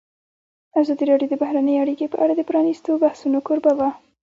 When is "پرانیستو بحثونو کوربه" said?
2.49-3.71